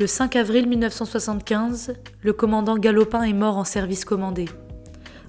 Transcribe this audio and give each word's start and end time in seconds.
Le 0.00 0.06
5 0.06 0.34
avril 0.34 0.66
1975, 0.66 1.92
le 2.22 2.32
commandant 2.32 2.78
Galopin 2.78 3.22
est 3.22 3.34
mort 3.34 3.58
en 3.58 3.64
service 3.64 4.06
commandé. 4.06 4.46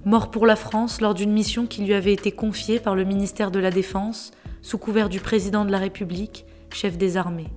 Mort 0.05 0.31
pour 0.31 0.45
la 0.45 0.55
France 0.55 1.01
lors 1.01 1.13
d'une 1.13 1.33
mission 1.33 1.65
qui 1.65 1.83
lui 1.83 1.93
avait 1.93 2.13
été 2.13 2.31
confiée 2.31 2.79
par 2.79 2.95
le 2.95 3.03
ministère 3.03 3.51
de 3.51 3.59
la 3.59 3.69
Défense, 3.69 4.31
sous 4.61 4.77
couvert 4.77 5.09
du 5.09 5.19
président 5.19 5.65
de 5.65 5.71
la 5.73 5.77
République, 5.77 6.45
chef 6.73 6.97
des 6.97 7.17
armées. 7.17 7.49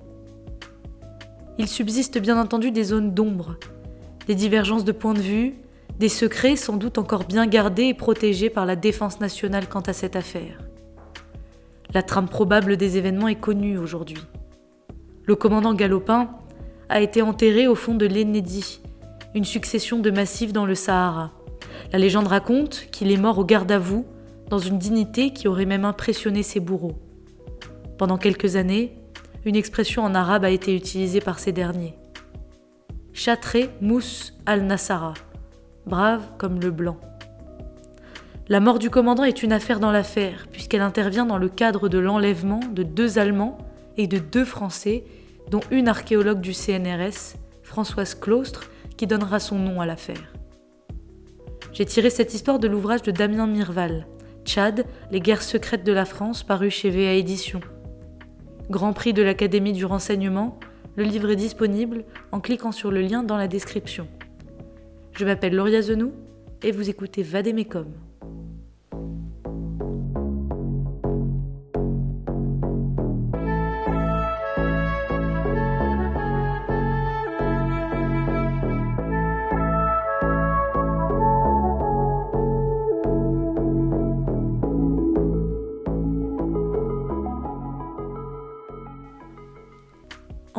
Il 1.57 1.69
subsiste 1.69 2.17
bien 2.17 2.37
entendu 2.37 2.71
des 2.71 2.83
zones 2.83 3.13
d'ombre, 3.13 3.55
des 4.27 4.35
divergences 4.35 4.83
de 4.83 4.91
points 4.91 5.13
de 5.13 5.19
vue, 5.19 5.55
des 5.97 6.09
secrets 6.09 6.57
sans 6.57 6.75
doute 6.75 6.97
encore 6.97 7.23
bien 7.23 7.47
gardés 7.47 7.85
et 7.85 7.93
protégés 7.93 8.49
par 8.49 8.65
la 8.65 8.75
défense 8.75 9.21
nationale 9.21 9.69
quant 9.69 9.79
à 9.79 9.93
cette 9.93 10.17
affaire. 10.17 10.57
La 11.93 12.03
trame 12.03 12.27
probable 12.27 12.75
des 12.75 12.97
événements 12.97 13.29
est 13.29 13.39
connue 13.39 13.77
aujourd'hui. 13.77 14.21
Le 15.23 15.37
commandant 15.37 15.73
Galopin 15.73 16.29
a 16.89 17.01
été 17.01 17.21
enterré 17.21 17.67
au 17.67 17.75
fond 17.75 17.95
de 17.95 18.05
l'Enedi, 18.05 18.81
une 19.33 19.43
succession 19.43 19.99
de 19.99 20.11
massifs 20.11 20.53
dans 20.53 20.65
le 20.65 20.75
Sahara. 20.75 21.31
La 21.91 21.99
légende 21.99 22.27
raconte 22.27 22.87
qu'il 22.91 23.11
est 23.11 23.17
mort 23.17 23.39
au 23.39 23.45
garde 23.45 23.71
à 23.71 23.79
vous, 23.79 24.05
dans 24.49 24.59
une 24.59 24.77
dignité 24.77 25.31
qui 25.31 25.47
aurait 25.47 25.65
même 25.65 25.85
impressionné 25.85 26.43
ses 26.43 26.59
bourreaux. 26.59 26.95
Pendant 27.97 28.17
quelques 28.17 28.55
années, 28.55 28.93
une 29.45 29.55
expression 29.55 30.03
en 30.03 30.15
arabe 30.15 30.45
a 30.45 30.49
été 30.49 30.75
utilisée 30.75 31.21
par 31.21 31.39
ces 31.39 31.51
derniers. 31.51 31.95
Chatré 33.13 33.69
Mous 33.81 34.33
al-Nassara, 34.45 35.13
brave 35.85 36.23
comme 36.37 36.59
le 36.59 36.71
blanc. 36.71 36.97
La 38.47 38.59
mort 38.59 38.77
du 38.77 38.89
commandant 38.89 39.23
est 39.23 39.41
une 39.41 39.53
affaire 39.53 39.79
dans 39.79 39.91
l'affaire, 39.91 40.47
puisqu'elle 40.51 40.81
intervient 40.81 41.25
dans 41.25 41.37
le 41.37 41.49
cadre 41.49 41.89
de 41.89 41.97
l'enlèvement 41.97 42.59
de 42.71 42.83
deux 42.83 43.17
Allemands 43.17 43.57
et 43.97 44.05
de 44.05 44.19
deux 44.19 44.45
Français, 44.45 45.03
dont 45.49 45.61
une 45.71 45.87
archéologue 45.87 46.41
du 46.41 46.53
CNRS, 46.53 47.35
Françoise 47.63 48.15
Claustre, 48.15 48.69
qui 48.97 49.07
donnera 49.07 49.39
son 49.39 49.59
nom 49.59 49.81
à 49.81 49.85
l'affaire. 49.85 50.33
J'ai 51.73 51.85
tiré 51.85 52.09
cette 52.09 52.33
histoire 52.33 52.59
de 52.59 52.67
l'ouvrage 52.67 53.01
de 53.01 53.11
Damien 53.11 53.47
Mirval, 53.47 54.07
Tchad, 54.45 54.85
les 55.11 55.19
guerres 55.19 55.41
secrètes 55.41 55.83
de 55.83 55.91
la 55.91 56.05
France, 56.05 56.43
paru 56.43 56.69
chez 56.69 56.89
VA 56.89 57.13
Éditions. 57.13 57.61
Grand 58.69 58.93
prix 58.93 59.13
de 59.13 59.23
l'Académie 59.23 59.73
du 59.73 59.85
renseignement, 59.85 60.59
le 60.95 61.03
livre 61.03 61.31
est 61.31 61.35
disponible 61.35 62.05
en 62.31 62.39
cliquant 62.39 62.71
sur 62.71 62.91
le 62.91 63.01
lien 63.01 63.23
dans 63.23 63.37
la 63.37 63.47
description. 63.47 64.07
Je 65.11 65.25
m'appelle 65.25 65.55
Lauria 65.55 65.81
Zenou 65.81 66.13
et 66.63 66.71
vous 66.71 66.89
écoutez 66.89 67.23
Vadémécom. 67.23 67.87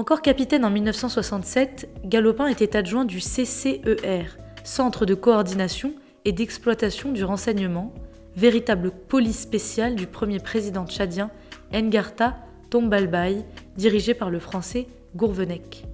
Encore 0.06 0.22
capitaine 0.22 0.64
en 0.64 0.70
1967, 0.70 1.88
Galopin 2.04 2.46
était 2.46 2.76
adjoint 2.76 3.04
du 3.04 3.18
CCER, 3.18 4.38
Centre 4.62 5.04
de 5.04 5.14
coordination 5.14 5.94
et 6.24 6.30
d'exploitation 6.30 7.10
du 7.10 7.24
renseignement, 7.24 7.92
véritable 8.36 8.92
police 8.92 9.40
spéciale 9.40 9.96
du 9.96 10.06
premier 10.06 10.38
président 10.38 10.86
tchadien 10.86 11.32
Ngarta 11.72 12.36
Tombalbaye, 12.70 13.44
dirigé 13.76 14.14
par 14.14 14.30
le 14.30 14.38
français 14.38 14.86
Gourvenec. 15.16 15.84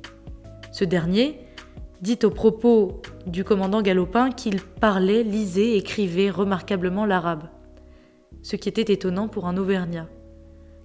Ce 0.72 0.84
dernier 0.84 1.40
dit 2.02 2.18
au 2.22 2.28
propos 2.28 3.00
du 3.26 3.44
commandant 3.44 3.80
Galopin 3.80 4.30
qu'il 4.30 4.60
parlait, 4.60 5.22
lisait, 5.22 5.78
écrivait 5.78 6.28
remarquablement 6.28 7.06
l'arabe, 7.06 7.44
ce 8.42 8.56
qui 8.56 8.68
était 8.68 8.92
étonnant 8.92 9.28
pour 9.28 9.46
un 9.46 9.56
Auvergnat. 9.56 10.06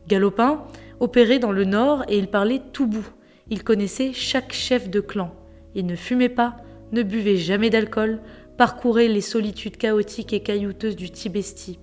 Galopin 0.07 0.63
opérait 0.99 1.39
dans 1.39 1.51
le 1.51 1.65
nord 1.65 2.03
et 2.07 2.17
il 2.17 2.27
parlait 2.27 2.61
tout 2.73 2.87
bout. 2.87 3.07
Il 3.49 3.63
connaissait 3.63 4.13
chaque 4.13 4.53
chef 4.53 4.89
de 4.89 4.99
clan. 4.99 5.33
Il 5.75 5.85
ne 5.85 5.95
fumait 5.95 6.29
pas, 6.29 6.57
ne 6.91 7.03
buvait 7.03 7.37
jamais 7.37 7.69
d'alcool, 7.69 8.19
parcourait 8.57 9.07
les 9.07 9.21
solitudes 9.21 9.77
chaotiques 9.77 10.33
et 10.33 10.41
caillouteuses 10.41 10.95
du 10.95 11.09
Tibesti. 11.09 11.79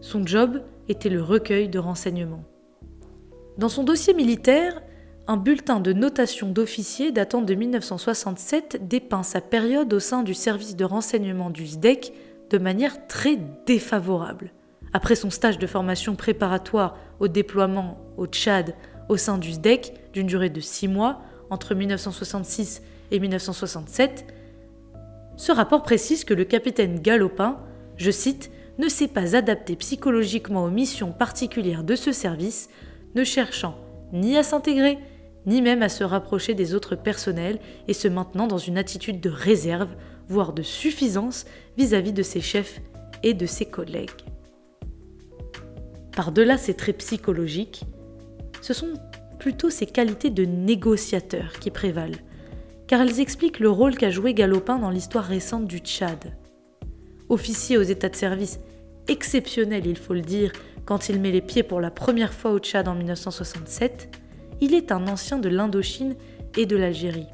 Son 0.00 0.26
job 0.26 0.62
était 0.88 1.08
le 1.10 1.22
recueil 1.22 1.68
de 1.68 1.78
renseignements. 1.78 2.44
Dans 3.58 3.68
son 3.68 3.84
dossier 3.84 4.14
militaire, 4.14 4.82
un 5.28 5.36
bulletin 5.36 5.78
de 5.78 5.92
notation 5.92 6.48
d'officier 6.48 7.12
datant 7.12 7.42
de 7.42 7.54
1967 7.54 8.88
dépeint 8.88 9.22
sa 9.22 9.40
période 9.40 9.92
au 9.92 10.00
sein 10.00 10.22
du 10.22 10.34
service 10.34 10.74
de 10.74 10.84
renseignement 10.84 11.50
du 11.50 11.66
SDEC 11.66 12.12
de 12.50 12.58
manière 12.58 13.06
très 13.06 13.38
défavorable. 13.66 14.52
Après 14.92 15.14
son 15.14 15.30
stage 15.30 15.58
de 15.58 15.66
formation 15.66 16.16
préparatoire 16.16 16.96
au 17.18 17.28
déploiement 17.28 17.98
au 18.16 18.26
Tchad 18.26 18.74
au 19.08 19.16
sein 19.16 19.38
du 19.38 19.52
SDEC 19.52 19.94
d'une 20.12 20.26
durée 20.26 20.50
de 20.50 20.60
six 20.60 20.88
mois 20.88 21.22
entre 21.50 21.74
1966 21.74 22.82
et 23.10 23.20
1967, 23.20 24.26
ce 25.36 25.52
rapport 25.52 25.82
précise 25.82 26.24
que 26.24 26.34
le 26.34 26.44
capitaine 26.44 27.00
Galopin, 27.00 27.58
je 27.96 28.10
cite, 28.10 28.50
ne 28.78 28.88
s'est 28.88 29.08
pas 29.08 29.36
adapté 29.36 29.76
psychologiquement 29.76 30.64
aux 30.64 30.70
missions 30.70 31.12
particulières 31.12 31.84
de 31.84 31.94
ce 31.94 32.12
service, 32.12 32.70
ne 33.14 33.24
cherchant 33.24 33.76
ni 34.12 34.36
à 34.36 34.42
s'intégrer, 34.42 34.98
ni 35.46 35.62
même 35.62 35.82
à 35.82 35.88
se 35.88 36.04
rapprocher 36.04 36.54
des 36.54 36.74
autres 36.74 36.96
personnels 36.96 37.58
et 37.88 37.94
se 37.94 38.08
maintenant 38.08 38.46
dans 38.46 38.58
une 38.58 38.78
attitude 38.78 39.20
de 39.20 39.30
réserve, 39.30 39.90
voire 40.28 40.52
de 40.52 40.62
suffisance 40.62 41.46
vis-à-vis 41.76 42.12
-vis 42.12 42.14
de 42.14 42.22
ses 42.22 42.40
chefs 42.40 42.80
et 43.22 43.34
de 43.34 43.46
ses 43.46 43.66
collègues. 43.66 44.31
Par-delà 46.14 46.58
ces 46.58 46.74
traits 46.74 46.98
psychologiques, 46.98 47.84
ce 48.60 48.74
sont 48.74 48.92
plutôt 49.38 49.70
ses 49.70 49.86
qualités 49.86 50.30
de 50.30 50.44
négociateur 50.44 51.54
qui 51.58 51.70
prévalent, 51.70 52.18
car 52.86 53.00
elles 53.00 53.20
expliquent 53.20 53.60
le 53.60 53.70
rôle 53.70 53.96
qu'a 53.96 54.10
joué 54.10 54.34
Galopin 54.34 54.78
dans 54.78 54.90
l'histoire 54.90 55.24
récente 55.24 55.66
du 55.66 55.78
Tchad. 55.78 56.36
Officier 57.30 57.78
aux 57.78 57.82
états 57.82 58.10
de 58.10 58.16
service 58.16 58.60
exceptionnel, 59.08 59.86
il 59.86 59.96
faut 59.96 60.12
le 60.12 60.20
dire, 60.20 60.52
quand 60.84 61.08
il 61.08 61.18
met 61.18 61.30
les 61.30 61.40
pieds 61.40 61.62
pour 61.62 61.80
la 61.80 61.90
première 61.90 62.34
fois 62.34 62.52
au 62.52 62.58
Tchad 62.58 62.88
en 62.88 62.94
1967, 62.94 64.10
il 64.60 64.74
est 64.74 64.92
un 64.92 65.08
ancien 65.08 65.38
de 65.38 65.48
l'Indochine 65.48 66.14
et 66.58 66.66
de 66.66 66.76
l'Algérie. 66.76 67.26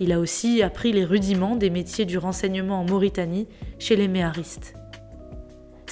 Il 0.00 0.12
a 0.12 0.18
aussi 0.18 0.62
appris 0.62 0.92
les 0.92 1.04
rudiments 1.04 1.56
des 1.56 1.70
métiers 1.70 2.06
du 2.06 2.16
renseignement 2.16 2.80
en 2.80 2.84
Mauritanie 2.84 3.46
chez 3.78 3.96
les 3.96 4.08
méharistes 4.08 4.74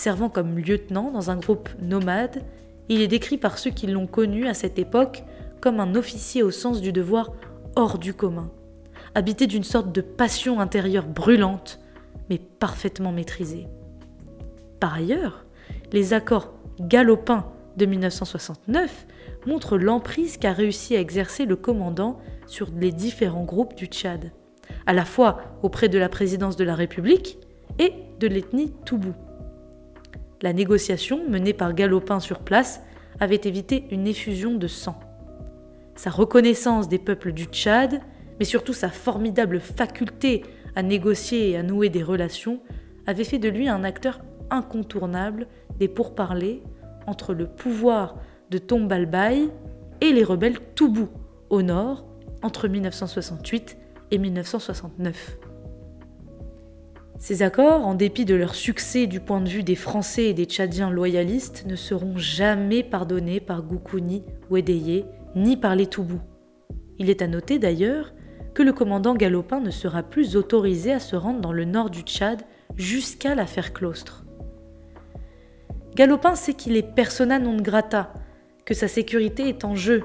servant 0.00 0.30
comme 0.30 0.58
lieutenant 0.58 1.10
dans 1.10 1.30
un 1.30 1.36
groupe 1.36 1.68
nomade, 1.80 2.42
il 2.88 3.02
est 3.02 3.08
décrit 3.08 3.36
par 3.36 3.58
ceux 3.58 3.70
qui 3.70 3.86
l'ont 3.86 4.06
connu 4.06 4.48
à 4.48 4.54
cette 4.54 4.78
époque 4.78 5.22
comme 5.60 5.78
un 5.78 5.94
officier 5.94 6.42
au 6.42 6.50
sens 6.50 6.80
du 6.80 6.90
devoir 6.90 7.32
hors 7.76 7.98
du 7.98 8.14
commun, 8.14 8.50
habité 9.14 9.46
d'une 9.46 9.62
sorte 9.62 9.92
de 9.92 10.00
passion 10.00 10.58
intérieure 10.58 11.06
brûlante, 11.06 11.80
mais 12.30 12.38
parfaitement 12.38 13.12
maîtrisée. 13.12 13.68
Par 14.80 14.94
ailleurs, 14.94 15.44
les 15.92 16.14
accords 16.14 16.54
galopins 16.80 17.46
de 17.76 17.84
1969 17.84 19.06
montrent 19.46 19.76
l'emprise 19.76 20.38
qu'a 20.38 20.52
réussi 20.52 20.96
à 20.96 21.00
exercer 21.00 21.44
le 21.44 21.56
commandant 21.56 22.18
sur 22.46 22.70
les 22.74 22.90
différents 22.90 23.44
groupes 23.44 23.74
du 23.74 23.86
Tchad, 23.86 24.32
à 24.86 24.94
la 24.94 25.04
fois 25.04 25.40
auprès 25.62 25.90
de 25.90 25.98
la 25.98 26.08
présidence 26.08 26.56
de 26.56 26.64
la 26.64 26.74
République 26.74 27.38
et 27.78 27.92
de 28.18 28.26
l'ethnie 28.26 28.72
Toubou. 28.86 29.14
La 30.42 30.52
négociation 30.54 31.28
menée 31.28 31.52
par 31.52 31.74
Galopin 31.74 32.18
sur 32.18 32.38
place 32.38 32.80
avait 33.18 33.40
évité 33.44 33.84
une 33.90 34.06
effusion 34.06 34.54
de 34.54 34.66
sang. 34.66 34.98
Sa 35.96 36.08
reconnaissance 36.08 36.88
des 36.88 36.98
peuples 36.98 37.32
du 37.32 37.44
Tchad, 37.44 38.00
mais 38.38 38.46
surtout 38.46 38.72
sa 38.72 38.88
formidable 38.88 39.60
faculté 39.60 40.42
à 40.74 40.82
négocier 40.82 41.50
et 41.50 41.56
à 41.58 41.62
nouer 41.62 41.90
des 41.90 42.02
relations, 42.02 42.60
avait 43.06 43.24
fait 43.24 43.38
de 43.38 43.50
lui 43.50 43.68
un 43.68 43.84
acteur 43.84 44.20
incontournable 44.50 45.46
des 45.78 45.88
pourparlers 45.88 46.62
entre 47.06 47.34
le 47.34 47.46
pouvoir 47.46 48.16
de 48.50 48.56
Tombalbaye 48.56 49.50
et 50.00 50.12
les 50.12 50.24
rebelles 50.24 50.60
Toubou 50.74 51.08
au 51.50 51.60
nord 51.60 52.06
entre 52.42 52.66
1968 52.66 53.76
et 54.10 54.18
1969. 54.18 55.49
Ces 57.20 57.42
accords, 57.42 57.86
en 57.86 57.94
dépit 57.94 58.24
de 58.24 58.34
leur 58.34 58.54
succès 58.54 59.06
du 59.06 59.20
point 59.20 59.42
de 59.42 59.48
vue 59.48 59.62
des 59.62 59.74
Français 59.74 60.24
et 60.24 60.34
des 60.34 60.46
Tchadiens 60.46 60.90
loyalistes, 60.90 61.66
ne 61.66 61.76
seront 61.76 62.16
jamais 62.16 62.82
pardonnés 62.82 63.40
par 63.40 63.62
Goukouni 63.62 64.24
ou 64.48 64.56
Edeye, 64.56 65.04
ni 65.36 65.58
par 65.58 65.76
les 65.76 65.86
Toubous. 65.86 66.22
Il 66.98 67.10
est 67.10 67.20
à 67.20 67.28
noter 67.28 67.58
d'ailleurs 67.58 68.14
que 68.54 68.62
le 68.62 68.72
commandant 68.72 69.14
Galopin 69.14 69.60
ne 69.60 69.70
sera 69.70 70.02
plus 70.02 70.34
autorisé 70.34 70.92
à 70.94 70.98
se 70.98 71.14
rendre 71.14 71.40
dans 71.40 71.52
le 71.52 71.66
nord 71.66 71.90
du 71.90 72.00
Tchad 72.00 72.40
jusqu'à 72.76 73.34
l'affaire 73.34 73.74
Claustre. 73.74 74.24
Galopin 75.94 76.34
sait 76.34 76.54
qu'il 76.54 76.74
est 76.74 76.94
persona 76.94 77.38
non 77.38 77.58
grata, 77.58 78.14
que 78.64 78.72
sa 78.72 78.88
sécurité 78.88 79.46
est 79.46 79.66
en 79.66 79.74
jeu, 79.74 80.04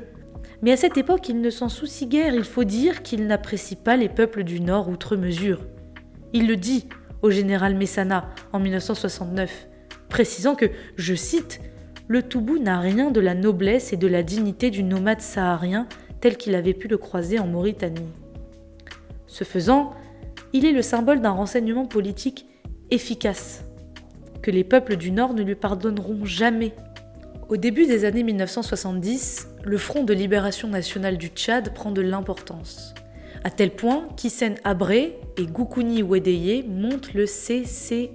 Mais 0.62 0.74
à 0.74 0.78
cette 0.78 0.98
époque, 0.98 1.30
il 1.30 1.40
ne 1.40 1.50
s'en 1.50 1.70
soucie 1.70 2.08
guère, 2.08 2.34
il 2.34 2.44
faut 2.44 2.66
dire 2.66 3.04
qu'il 3.04 3.26
n'apprécie 3.26 3.76
pas 3.78 3.96
les 3.96 4.10
peuples 4.10 4.44
du 4.44 4.60
Nord 4.60 4.90
outre 4.90 5.16
mesure. 5.16 5.62
Il 6.34 6.48
le 6.48 6.58
dit 6.58 6.88
au 7.22 7.32
général 7.32 7.76
Messana 7.76 8.30
en 8.54 8.60
1969, 8.60 9.68
précisant 10.10 10.56
que, 10.56 10.66
je 10.96 11.16
cite, 11.16 11.62
le 12.08 12.22
Toubou 12.22 12.60
n'a 12.60 12.80
rien 12.80 13.12
de 13.12 13.20
la 13.20 13.34
noblesse 13.34 13.94
et 13.94 13.98
de 13.98 14.08
la 14.08 14.24
dignité 14.24 14.70
du 14.70 14.84
nomade 14.84 15.22
saharien 15.22 15.88
tel 16.22 16.38
qu'il 16.38 16.56
avait 16.56 16.74
pu 16.74 16.88
le 16.88 16.98
croiser 16.98 17.40
en 17.40 17.48
Mauritanie. 17.48 18.10
Ce 19.28 19.44
faisant, 19.44 19.94
il 20.54 20.66
est 20.66 20.72
le 20.72 20.82
symbole 20.82 21.22
d'un 21.22 21.32
renseignement 21.32 21.86
politique 21.86 22.46
efficace, 22.92 23.66
que 24.42 24.52
les 24.52 24.64
peuples 24.64 24.96
du 24.96 25.12
Nord 25.12 25.34
ne 25.34 25.44
lui 25.44 25.56
pardonneront 25.56 26.26
jamais. 26.26 26.74
Au 27.50 27.58
début 27.58 27.88
des 27.88 28.06
années 28.06 28.24
1970, 28.24 29.50
le 29.64 29.78
Front 29.78 30.04
de 30.04 30.14
libération 30.14 30.68
nationale 30.68 31.18
du 31.18 31.28
Tchad 31.28 31.74
prend 31.74 31.92
de 31.92 32.02
l'importance, 32.02 32.94
à 33.46 33.52
tel 33.52 33.70
point 33.70 34.08
qu'Hissène 34.18 34.56
Abré 34.64 35.20
et 35.38 35.46
Goukouni 35.46 36.02
Wedeye 36.02 36.64
montent 36.68 37.14
le 37.14 37.28
CCFAN, 37.28 38.14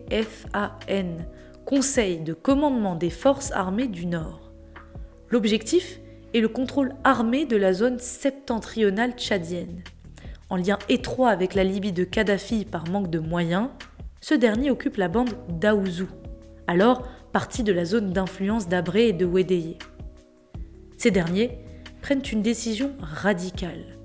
Conseil 1.65 2.19
de 2.19 2.33
commandement 2.33 2.97
des 2.97 3.11
forces 3.11 3.53
armées 3.53 3.87
du 3.87 4.07
Nord. 4.07 4.51
L'objectif 5.29 6.01
est 6.35 6.41
le 6.41 6.49
contrôle 6.49 6.97
armé 7.05 7.45
de 7.45 7.57
la 7.57 7.73
zone 7.73 8.01
septentrionale 8.01 9.13
tchadienne. 9.13 9.85
En 10.49 10.57
lien 10.57 10.81
étroit 10.89 11.31
avec 11.31 11.55
la 11.55 11.63
Libye 11.63 11.93
de 11.93 12.03
Kadhafi 12.03 12.65
par 12.65 12.89
manque 12.89 13.09
de 13.09 13.21
moyens, 13.21 13.69
ce 14.21 14.35
dernier 14.35 14.73
occupe 14.73 14.97
la 14.97 15.07
bande 15.07 15.37
d'Aouzou, 15.49 16.09
alors 16.67 17.07
partie 17.33 17.63
de 17.63 17.73
la 17.73 17.85
zone 17.85 18.13
d'influence 18.13 18.67
d'Abré 18.67 19.07
et 19.07 19.13
de 19.13 19.27
Wedeye. 19.27 19.79
Ces 20.97 21.13
derniers 21.13 21.61
prennent 22.03 22.27
une 22.33 22.43
décision 22.43 22.91
radicale. 22.99 24.00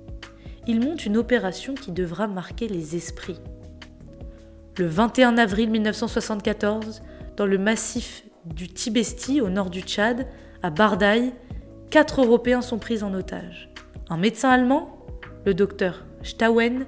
Ils 0.68 0.80
montent 0.80 1.06
une 1.06 1.16
opération 1.16 1.74
qui 1.74 1.92
devra 1.92 2.26
marquer 2.26 2.66
les 2.66 2.96
esprits. 2.96 3.38
Le 4.78 4.86
21 4.86 5.38
avril 5.38 5.70
1974, 5.70 7.02
dans 7.36 7.46
le 7.46 7.56
massif 7.56 8.24
du 8.44 8.68
Tibesti 8.68 9.40
au 9.40 9.48
nord 9.48 9.70
du 9.70 9.82
Tchad, 9.82 10.26
à 10.64 10.70
Bardaï, 10.70 11.32
quatre 11.90 12.22
Européens 12.22 12.62
sont 12.62 12.78
pris 12.78 13.04
en 13.04 13.14
otage. 13.14 13.70
Un 14.08 14.16
médecin 14.16 14.50
allemand, 14.50 14.98
le 15.44 15.54
docteur 15.54 16.04
Stauen, 16.22 16.86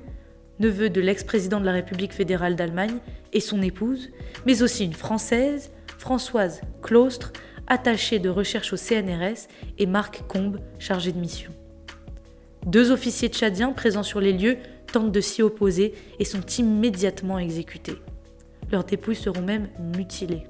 neveu 0.58 0.90
de 0.90 1.00
l'ex-président 1.00 1.60
de 1.60 1.64
la 1.64 1.72
République 1.72 2.12
fédérale 2.12 2.56
d'Allemagne, 2.56 2.98
et 3.32 3.40
son 3.40 3.62
épouse, 3.62 4.10
mais 4.44 4.62
aussi 4.62 4.84
une 4.84 4.92
Française, 4.92 5.70
Françoise 5.98 6.62
Claustre, 6.82 7.32
attachée 7.68 8.18
de 8.18 8.28
recherche 8.28 8.72
au 8.72 8.76
CNRS, 8.76 9.46
et 9.78 9.86
Marc 9.86 10.26
Combe, 10.26 10.58
chargé 10.80 11.12
de 11.12 11.18
mission. 11.18 11.52
Deux 12.68 12.90
officiers 12.90 13.30
tchadiens 13.30 13.72
présents 13.72 14.02
sur 14.02 14.20
les 14.20 14.34
lieux 14.34 14.58
tentent 14.92 15.10
de 15.10 15.22
s'y 15.22 15.40
opposer 15.40 15.94
et 16.18 16.26
sont 16.26 16.44
immédiatement 16.58 17.38
exécutés. 17.38 17.96
Leurs 18.70 18.84
dépouilles 18.84 19.16
seront 19.16 19.40
même 19.40 19.68
mutilées. 19.96 20.42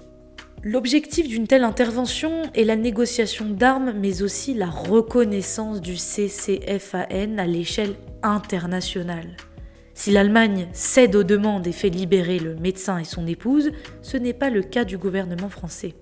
L'objectif 0.64 1.28
d'une 1.28 1.46
telle 1.46 1.62
intervention 1.62 2.42
est 2.56 2.64
la 2.64 2.74
négociation 2.74 3.48
d'armes, 3.48 3.92
mais 3.96 4.22
aussi 4.22 4.54
la 4.54 4.66
reconnaissance 4.66 5.80
du 5.80 5.94
CCFAN 5.94 7.38
à 7.38 7.46
l'échelle 7.46 7.94
internationale. 8.24 9.36
Si 9.94 10.10
l'Allemagne 10.10 10.66
cède 10.72 11.14
aux 11.14 11.22
demandes 11.22 11.68
et 11.68 11.72
fait 11.72 11.88
libérer 11.88 12.40
le 12.40 12.56
médecin 12.56 12.98
et 12.98 13.04
son 13.04 13.28
épouse, 13.28 13.70
ce 14.02 14.16
n'est 14.16 14.32
pas 14.32 14.50
le 14.50 14.62
cas 14.62 14.84
du 14.84 14.98
gouvernement 14.98 15.50
français. 15.50 15.94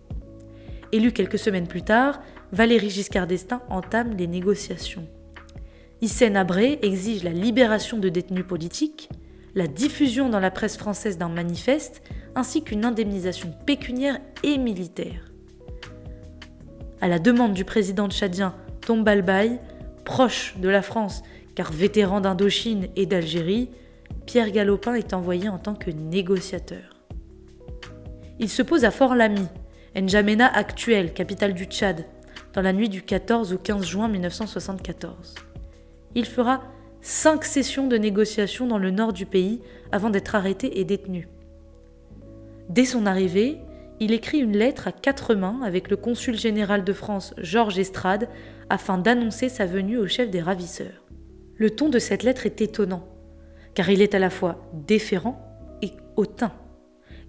Élu 0.92 1.12
quelques 1.12 1.38
semaines 1.38 1.68
plus 1.68 1.82
tard, 1.82 2.22
Valéry 2.52 2.88
Giscard 2.88 3.26
d'Estaing 3.26 3.60
entame 3.68 4.16
les 4.16 4.26
négociations. 4.26 5.06
Hissène 6.02 6.36
Abré 6.36 6.78
exige 6.82 7.24
la 7.24 7.30
libération 7.30 7.98
de 7.98 8.10
détenus 8.10 8.46
politiques, 8.46 9.08
la 9.54 9.66
diffusion 9.66 10.28
dans 10.28 10.40
la 10.40 10.50
presse 10.50 10.76
française 10.76 11.16
d'un 11.16 11.30
manifeste, 11.30 12.02
ainsi 12.34 12.62
qu'une 12.62 12.84
indemnisation 12.84 13.54
pécuniaire 13.64 14.18
et 14.42 14.58
militaire. 14.58 15.32
À 17.00 17.08
la 17.08 17.18
demande 17.18 17.54
du 17.54 17.64
président 17.64 18.10
tchadien 18.10 18.54
Tombalbaye, 18.82 19.58
proche 20.04 20.56
de 20.58 20.68
la 20.68 20.82
France 20.82 21.22
car 21.54 21.72
vétéran 21.72 22.20
d'Indochine 22.20 22.88
et 22.96 23.06
d'Algérie, 23.06 23.70
Pierre 24.26 24.50
Galopin 24.50 24.94
est 24.94 25.14
envoyé 25.14 25.48
en 25.48 25.58
tant 25.58 25.74
que 25.74 25.90
négociateur. 25.90 27.06
Il 28.38 28.50
se 28.50 28.60
pose 28.60 28.84
à 28.84 28.90
Fort-Lamy, 28.90 29.46
N'Djamena 29.94 30.46
actuelle, 30.46 31.14
capitale 31.14 31.54
du 31.54 31.64
Tchad, 31.64 32.04
dans 32.52 32.60
la 32.60 32.74
nuit 32.74 32.90
du 32.90 33.00
14 33.00 33.54
au 33.54 33.58
15 33.58 33.86
juin 33.86 34.08
1974. 34.08 35.45
Il 36.16 36.24
fera 36.24 36.62
cinq 37.02 37.44
sessions 37.44 37.86
de 37.86 37.98
négociations 37.98 38.66
dans 38.66 38.78
le 38.78 38.90
nord 38.90 39.12
du 39.12 39.26
pays 39.26 39.60
avant 39.92 40.10
d'être 40.10 40.34
arrêté 40.34 40.80
et 40.80 40.84
détenu. 40.84 41.28
Dès 42.70 42.86
son 42.86 43.04
arrivée, 43.04 43.58
il 44.00 44.12
écrit 44.12 44.38
une 44.38 44.56
lettre 44.56 44.88
à 44.88 44.92
quatre 44.92 45.34
mains 45.34 45.60
avec 45.62 45.90
le 45.90 45.96
consul 45.96 46.36
général 46.36 46.84
de 46.84 46.92
France 46.94 47.34
Georges 47.36 47.78
Estrade 47.78 48.28
afin 48.70 48.96
d'annoncer 48.96 49.50
sa 49.50 49.66
venue 49.66 49.98
au 49.98 50.08
chef 50.08 50.30
des 50.30 50.40
ravisseurs. 50.40 51.04
Le 51.56 51.70
ton 51.70 51.90
de 51.90 51.98
cette 51.98 52.22
lettre 52.22 52.46
est 52.46 52.62
étonnant, 52.62 53.06
car 53.74 53.90
il 53.90 54.00
est 54.00 54.14
à 54.14 54.18
la 54.18 54.30
fois 54.30 54.66
déférent 54.72 55.38
et 55.82 55.92
hautain. 56.16 56.52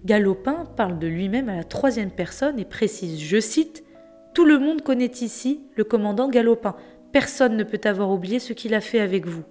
Galopin 0.04 0.64
parle 0.76 0.98
de 0.98 1.06
lui-même 1.06 1.50
à 1.50 1.56
la 1.56 1.64
troisième 1.64 2.10
personne 2.10 2.58
et 2.58 2.64
précise, 2.64 3.20
je 3.20 3.38
cite, 3.38 3.84
Tout 4.34 4.46
le 4.46 4.58
monde 4.58 4.80
connaît 4.80 5.06
ici 5.06 5.60
le 5.76 5.84
commandant 5.84 6.28
Galopin. 6.28 6.74
Personne 7.12 7.56
ne 7.56 7.64
peut 7.64 7.80
avoir 7.84 8.10
oublié 8.10 8.38
ce 8.38 8.52
qu'il 8.52 8.74
a 8.74 8.80
fait 8.80 9.00
avec 9.00 9.26
vous. 9.26 9.44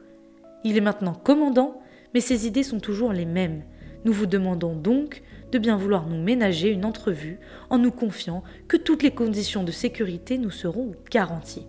Il 0.64 0.78
est 0.78 0.82
maintenant 0.82 1.14
commandant, 1.14 1.82
mais 2.14 2.22
ses 2.22 2.48
idées 2.48 2.64
sont 2.64 2.80
toujours 2.80 3.14
les 3.14 3.26
mêmes. 3.26 3.64
Nous 4.06 4.14
vous 4.14 4.26
demandons 4.26 4.76
donc 4.76 5.24
de 5.52 5.58
bien 5.58 5.76
vouloir 5.76 6.08
nous 6.08 6.22
ménager 6.22 6.70
une 6.70 6.86
entrevue 6.86 7.40
en 7.70 7.78
nous 7.78 7.92
confiant 7.92 8.44
que 8.68 8.78
toutes 8.78 9.04
les 9.04 9.12
conditions 9.12 9.64
de 9.64 9.72
sécurité 9.72 10.38
nous 10.38 10.52
seront 10.52 10.92
garanties. 11.10 11.68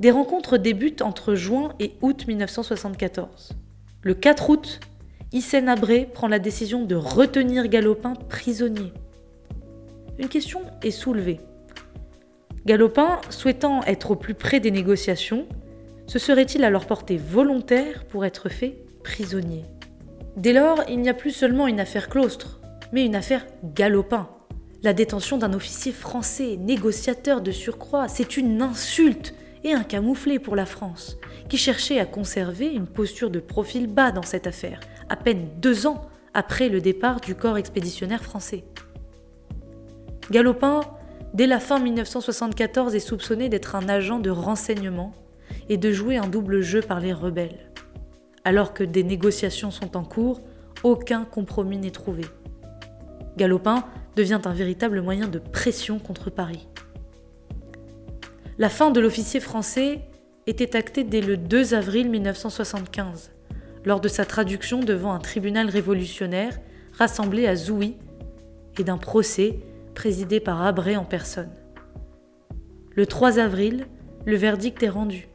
Des 0.00 0.10
rencontres 0.10 0.58
débutent 0.58 1.02
entre 1.02 1.34
juin 1.34 1.74
et 1.80 1.92
août 2.02 2.26
1974. 2.26 3.52
Le 4.02 4.14
4 4.14 4.50
août, 4.50 4.80
Hissène 5.32 5.68
Abré 5.68 6.08
prend 6.12 6.28
la 6.28 6.38
décision 6.38 6.84
de 6.84 6.94
retenir 6.94 7.66
Galopin 7.68 8.14
prisonnier. 8.14 8.92
Une 10.18 10.28
question 10.28 10.60
est 10.82 10.90
soulevée. 10.90 11.40
Galopin, 12.66 13.20
souhaitant 13.30 13.84
être 13.84 14.10
au 14.10 14.16
plus 14.16 14.34
près 14.34 14.58
des 14.58 14.72
négociations, 14.72 15.46
se 16.08 16.18
serait-il 16.18 16.64
alors 16.64 16.86
porté 16.86 17.16
volontaire 17.16 18.04
pour 18.06 18.24
être 18.24 18.48
fait 18.48 18.82
prisonnier? 19.04 19.62
Dès 20.36 20.52
lors, 20.52 20.82
il 20.88 21.00
n'y 21.00 21.08
a 21.08 21.14
plus 21.14 21.30
seulement 21.30 21.68
une 21.68 21.78
affaire 21.78 22.08
Claustre, 22.08 22.60
mais 22.92 23.06
une 23.06 23.14
affaire 23.14 23.46
Galopin. 23.62 24.28
La 24.82 24.94
détention 24.94 25.38
d'un 25.38 25.52
officier 25.52 25.92
français, 25.92 26.56
négociateur 26.56 27.40
de 27.40 27.52
surcroît, 27.52 28.08
c'est 28.08 28.36
une 28.36 28.60
insulte 28.60 29.32
et 29.62 29.72
un 29.72 29.84
camouflet 29.84 30.40
pour 30.40 30.56
la 30.56 30.66
France, 30.66 31.18
qui 31.48 31.58
cherchait 31.58 32.00
à 32.00 32.04
conserver 32.04 32.66
une 32.66 32.88
posture 32.88 33.30
de 33.30 33.38
profil 33.38 33.86
bas 33.86 34.10
dans 34.10 34.22
cette 34.22 34.48
affaire, 34.48 34.80
à 35.08 35.14
peine 35.14 35.50
deux 35.60 35.86
ans 35.86 36.02
après 36.34 36.68
le 36.68 36.80
départ 36.80 37.20
du 37.20 37.36
corps 37.36 37.58
expéditionnaire 37.58 38.24
français. 38.24 38.64
Galopin, 40.32 40.80
dès 41.34 41.46
la 41.46 41.60
fin 41.60 41.78
1974, 41.78 42.94
est 42.94 43.00
soupçonné 43.00 43.48
d'être 43.48 43.74
un 43.74 43.88
agent 43.88 44.18
de 44.18 44.30
renseignement 44.30 45.12
et 45.68 45.76
de 45.76 45.92
jouer 45.92 46.16
un 46.16 46.28
double 46.28 46.60
jeu 46.60 46.80
par 46.80 47.00
les 47.00 47.12
rebelles. 47.12 47.70
Alors 48.44 48.74
que 48.74 48.84
des 48.84 49.02
négociations 49.02 49.70
sont 49.70 49.96
en 49.96 50.04
cours, 50.04 50.40
aucun 50.82 51.24
compromis 51.24 51.78
n'est 51.78 51.90
trouvé. 51.90 52.24
Galopin 53.36 53.84
devient 54.14 54.40
un 54.44 54.52
véritable 54.52 55.02
moyen 55.02 55.28
de 55.28 55.38
pression 55.38 55.98
contre 55.98 56.30
Paris. 56.30 56.68
La 58.58 58.70
fin 58.70 58.90
de 58.90 59.00
l'officier 59.00 59.40
français 59.40 60.00
était 60.46 60.76
actée 60.76 61.04
dès 61.04 61.20
le 61.20 61.36
2 61.36 61.74
avril 61.74 62.08
1975, 62.08 63.32
lors 63.84 64.00
de 64.00 64.08
sa 64.08 64.24
traduction 64.24 64.80
devant 64.80 65.12
un 65.12 65.18
tribunal 65.18 65.68
révolutionnaire 65.68 66.58
rassemblé 66.92 67.46
à 67.46 67.56
Zouy 67.56 67.96
et 68.78 68.84
d'un 68.84 68.96
procès 68.96 69.58
présidé 69.96 70.40
par 70.40 70.62
Abré 70.62 70.96
en 70.96 71.04
personne. 71.04 71.50
Le 72.94 73.06
3 73.06 73.38
avril, 73.40 73.86
le 74.26 74.36
verdict 74.36 74.82
est 74.82 74.90
rendu. 74.90 75.26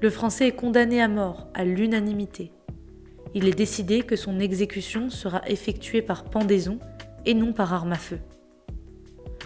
Le 0.00 0.08
Français 0.08 0.46
est 0.48 0.52
condamné 0.52 1.02
à 1.02 1.08
mort 1.08 1.48
à 1.52 1.64
l'unanimité. 1.64 2.52
Il 3.34 3.48
est 3.48 3.58
décidé 3.58 4.02
que 4.02 4.14
son 4.14 4.38
exécution 4.38 5.10
sera 5.10 5.42
effectuée 5.48 6.00
par 6.00 6.24
pendaison 6.24 6.78
et 7.26 7.34
non 7.34 7.52
par 7.52 7.74
arme 7.74 7.92
à 7.92 7.96
feu. 7.96 8.20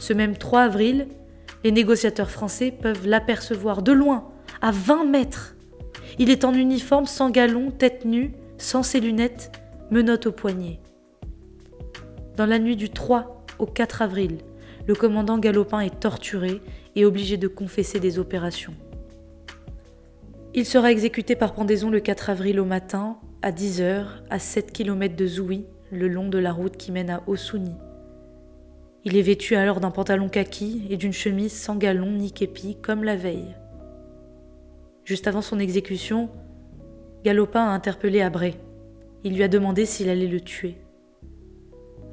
Ce 0.00 0.12
même 0.12 0.36
3 0.36 0.60
avril, 0.60 1.08
les 1.64 1.72
négociateurs 1.72 2.30
français 2.30 2.70
peuvent 2.70 3.08
l'apercevoir 3.08 3.82
de 3.82 3.92
loin, 3.92 4.28
à 4.60 4.70
20 4.70 5.06
mètres. 5.06 5.56
Il 6.18 6.28
est 6.28 6.44
en 6.44 6.52
uniforme, 6.52 7.06
sans 7.06 7.30
galon, 7.30 7.70
tête 7.70 8.04
nue, 8.04 8.34
sans 8.58 8.82
ses 8.82 9.00
lunettes, 9.00 9.50
menottes 9.90 10.26
au 10.26 10.32
poignet. 10.32 10.78
Dans 12.36 12.46
la 12.46 12.58
nuit 12.58 12.76
du 12.76 12.90
3 12.90 13.46
au 13.58 13.66
4 13.66 14.02
avril, 14.02 14.38
le 14.88 14.94
commandant 14.94 15.36
Galopin 15.38 15.80
est 15.80 16.00
torturé 16.00 16.62
et 16.96 17.04
obligé 17.04 17.36
de 17.36 17.46
confesser 17.46 18.00
des 18.00 18.18
opérations. 18.18 18.72
Il 20.54 20.64
sera 20.64 20.90
exécuté 20.90 21.36
par 21.36 21.52
pendaison 21.52 21.90
le 21.90 22.00
4 22.00 22.30
avril 22.30 22.58
au 22.58 22.64
matin, 22.64 23.18
à 23.42 23.52
10h, 23.52 24.06
à 24.30 24.38
7 24.38 24.72
km 24.72 25.14
de 25.14 25.26
Zoui, 25.26 25.66
le 25.92 26.08
long 26.08 26.30
de 26.30 26.38
la 26.38 26.52
route 26.52 26.78
qui 26.78 26.90
mène 26.90 27.10
à 27.10 27.22
Ossouni. 27.26 27.74
Il 29.04 29.18
est 29.18 29.22
vêtu 29.22 29.56
alors 29.56 29.80
d'un 29.80 29.90
pantalon 29.90 30.30
kaki 30.30 30.86
et 30.88 30.96
d'une 30.96 31.12
chemise 31.12 31.52
sans 31.52 31.76
galon 31.76 32.12
ni 32.12 32.32
képi, 32.32 32.78
comme 32.80 33.04
la 33.04 33.14
veille. 33.14 33.56
Juste 35.04 35.26
avant 35.26 35.42
son 35.42 35.58
exécution, 35.58 36.30
Galopin 37.24 37.60
a 37.60 37.74
interpellé 37.74 38.22
Abré. 38.22 38.54
Il 39.22 39.34
lui 39.34 39.42
a 39.42 39.48
demandé 39.48 39.84
s'il 39.84 40.08
allait 40.08 40.26
le 40.26 40.40
tuer. 40.40 40.78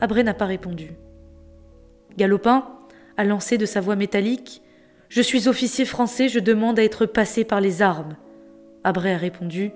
Abré 0.02 0.24
n'a 0.26 0.34
pas 0.34 0.46
répondu. 0.46 0.92
Galopin 2.18 2.66
a 3.18 3.24
lancé 3.24 3.58
de 3.58 3.66
sa 3.66 3.82
voix 3.82 3.96
métallique 3.96 4.62
Je 5.10 5.22
suis 5.22 5.48
officier 5.48 5.86
français, 5.86 6.30
je 6.30 6.40
demande 6.40 6.80
à 6.80 6.84
être 6.84 7.06
passé 7.06 7.44
par 7.44 7.62
les 7.62 7.82
armes. 7.82 8.16
Abré 8.84 9.14
a 9.14 9.18
répondu 9.18 9.72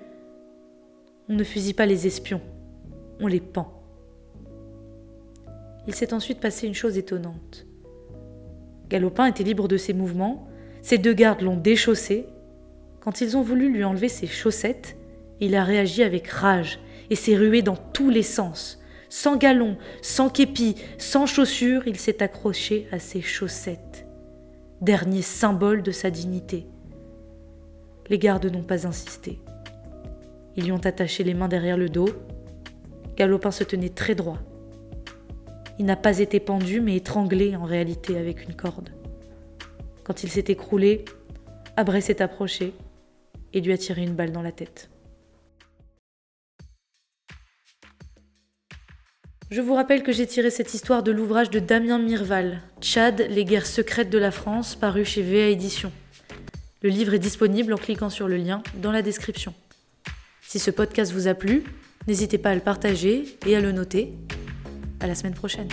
On 1.28 1.34
ne 1.34 1.44
fusille 1.44 1.74
pas 1.74 1.86
les 1.86 2.06
espions, 2.06 2.40
on 3.20 3.26
les 3.26 3.40
pend. 3.40 3.82
Il 5.86 5.94
s'est 5.94 6.14
ensuite 6.14 6.40
passé 6.40 6.66
une 6.66 6.74
chose 6.74 6.98
étonnante. 6.98 7.66
Galopin 8.88 9.26
était 9.26 9.44
libre 9.44 9.68
de 9.68 9.76
ses 9.76 9.92
mouvements, 9.92 10.48
ses 10.82 10.98
deux 10.98 11.12
gardes 11.12 11.42
l'ont 11.42 11.56
déchaussé. 11.56 12.26
Quand 13.00 13.20
ils 13.20 13.36
ont 13.36 13.42
voulu 13.42 13.70
lui 13.70 13.84
enlever 13.84 14.08
ses 14.08 14.26
chaussettes, 14.26 14.96
il 15.40 15.54
a 15.54 15.64
réagi 15.64 16.02
avec 16.02 16.26
rage 16.28 16.80
et 17.08 17.14
s'est 17.14 17.36
rué 17.36 17.62
dans 17.62 17.76
tous 17.76 18.10
les 18.10 18.22
sens. 18.22 18.79
Sans 19.12 19.36
galon, 19.36 19.76
sans 20.02 20.30
képi, 20.30 20.76
sans 20.96 21.26
chaussures, 21.26 21.82
il 21.88 21.98
s'est 21.98 22.22
accroché 22.22 22.86
à 22.92 23.00
ses 23.00 23.20
chaussettes, 23.20 24.06
dernier 24.80 25.20
symbole 25.20 25.82
de 25.82 25.90
sa 25.90 26.10
dignité. 26.10 26.64
Les 28.08 28.18
gardes 28.18 28.46
n'ont 28.46 28.62
pas 28.62 28.86
insisté. 28.86 29.40
Ils 30.56 30.64
lui 30.64 30.72
ont 30.72 30.78
attaché 30.78 31.24
les 31.24 31.34
mains 31.34 31.48
derrière 31.48 31.76
le 31.76 31.88
dos. 31.88 32.08
Galopin 33.16 33.50
se 33.50 33.64
tenait 33.64 33.88
très 33.88 34.14
droit. 34.14 34.38
Il 35.80 35.86
n'a 35.86 35.96
pas 35.96 36.20
été 36.20 36.38
pendu, 36.38 36.80
mais 36.80 36.94
étranglé 36.94 37.56
en 37.56 37.64
réalité 37.64 38.16
avec 38.16 38.44
une 38.44 38.54
corde. 38.54 38.90
Quand 40.04 40.22
il 40.22 40.30
s'est 40.30 40.44
écroulé, 40.46 41.04
Abré 41.76 42.00
s'est 42.00 42.22
approché 42.22 42.74
et 43.52 43.60
lui 43.60 43.72
a 43.72 43.78
tiré 43.78 44.02
une 44.02 44.14
balle 44.14 44.30
dans 44.30 44.42
la 44.42 44.52
tête. 44.52 44.88
Je 49.50 49.60
vous 49.60 49.74
rappelle 49.74 50.04
que 50.04 50.12
j'ai 50.12 50.28
tiré 50.28 50.48
cette 50.48 50.74
histoire 50.74 51.02
de 51.02 51.10
l'ouvrage 51.10 51.50
de 51.50 51.58
Damien 51.58 51.98
Mirval, 51.98 52.60
Tchad, 52.80 53.26
les 53.30 53.44
guerres 53.44 53.66
secrètes 53.66 54.08
de 54.08 54.16
la 54.18 54.30
France, 54.30 54.76
paru 54.76 55.04
chez 55.04 55.22
VA 55.22 55.48
Édition. 55.48 55.90
Le 56.82 56.88
livre 56.88 57.14
est 57.14 57.18
disponible 57.18 57.72
en 57.72 57.76
cliquant 57.76 58.10
sur 58.10 58.28
le 58.28 58.36
lien 58.36 58.62
dans 58.76 58.92
la 58.92 59.02
description. 59.02 59.52
Si 60.40 60.60
ce 60.60 60.70
podcast 60.70 61.10
vous 61.10 61.26
a 61.26 61.34
plu, 61.34 61.64
n'hésitez 62.06 62.38
pas 62.38 62.50
à 62.50 62.54
le 62.54 62.60
partager 62.60 63.24
et 63.44 63.56
à 63.56 63.60
le 63.60 63.72
noter 63.72 64.12
à 65.00 65.08
la 65.08 65.16
semaine 65.16 65.34
prochaine. 65.34 65.68